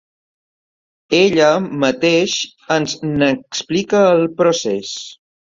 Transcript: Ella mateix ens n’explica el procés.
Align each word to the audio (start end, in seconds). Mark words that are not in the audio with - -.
Ella 1.17 1.49
mateix 1.83 2.35
ens 2.79 2.97
n’explica 3.13 4.03
el 4.15 4.29
procés. 4.41 4.97